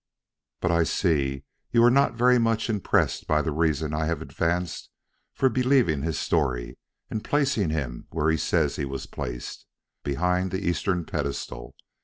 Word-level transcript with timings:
But 0.61 0.71
I 0.71 0.81
see 0.83 1.43
you 1.69 1.83
are 1.83 1.91
not 1.91 2.15
very 2.15 2.39
much 2.39 2.71
impressed 2.71 3.27
by 3.27 3.43
the 3.43 3.51
reason 3.51 3.93
I 3.93 4.07
have 4.07 4.19
advanced 4.19 4.89
for 5.35 5.47
believing 5.47 6.01
his 6.01 6.17
story 6.17 6.79
and 7.11 7.23
placing 7.23 7.69
him 7.69 8.07
where 8.09 8.31
he 8.31 8.37
says 8.37 8.77
he 8.77 8.85
was 8.85 9.05
placed, 9.05 9.67
behind 10.03 10.49
the 10.49 10.67
eastern 10.67 11.05
pedestal. 11.05 11.75